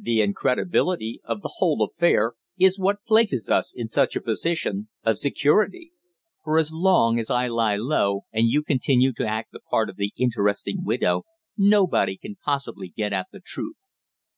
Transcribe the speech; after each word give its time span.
The 0.00 0.22
incredibility 0.22 1.20
of 1.24 1.42
the 1.42 1.56
whole 1.56 1.82
affair 1.84 2.32
is 2.58 2.78
what 2.78 3.04
places 3.04 3.50
us 3.50 3.74
in 3.76 3.90
such 3.90 4.16
a 4.16 4.22
position 4.22 4.88
of 5.04 5.18
security; 5.18 5.92
for 6.42 6.56
as 6.56 6.72
long 6.72 7.18
as 7.18 7.28
I 7.30 7.48
lie 7.48 7.76
low 7.76 8.22
and 8.32 8.46
you 8.48 8.62
continue 8.62 9.12
to 9.12 9.26
act 9.26 9.52
the 9.52 9.60
part 9.60 9.90
of 9.90 9.96
the 9.96 10.14
interesting 10.16 10.84
widow, 10.86 11.24
nobody 11.54 12.16
can 12.16 12.36
possibly 12.42 12.88
get 12.88 13.12
at 13.12 13.26
the 13.30 13.40
truth." 13.40 13.84